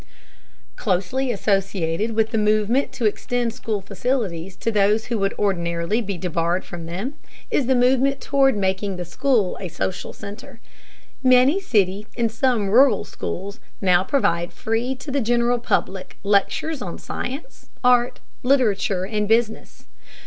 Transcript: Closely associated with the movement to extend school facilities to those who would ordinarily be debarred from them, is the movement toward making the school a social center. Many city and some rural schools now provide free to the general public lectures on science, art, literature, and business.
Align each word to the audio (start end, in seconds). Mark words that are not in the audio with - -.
Closely 0.77 1.31
associated 1.31 2.15
with 2.15 2.31
the 2.31 2.39
movement 2.39 2.91
to 2.93 3.05
extend 3.05 3.53
school 3.53 3.81
facilities 3.81 4.55
to 4.55 4.71
those 4.71 5.05
who 5.05 5.19
would 5.19 5.35
ordinarily 5.37 6.01
be 6.01 6.17
debarred 6.17 6.65
from 6.65 6.87
them, 6.87 7.13
is 7.51 7.67
the 7.67 7.75
movement 7.75 8.19
toward 8.19 8.57
making 8.57 8.95
the 8.95 9.05
school 9.05 9.55
a 9.61 9.67
social 9.67 10.11
center. 10.11 10.59
Many 11.21 11.59
city 11.59 12.07
and 12.17 12.31
some 12.31 12.71
rural 12.71 13.03
schools 13.03 13.59
now 13.79 14.03
provide 14.03 14.51
free 14.51 14.95
to 14.95 15.11
the 15.11 15.21
general 15.21 15.59
public 15.59 16.17
lectures 16.23 16.81
on 16.81 16.97
science, 16.97 17.69
art, 17.83 18.21
literature, 18.41 19.05
and 19.05 19.27
business. 19.27 19.85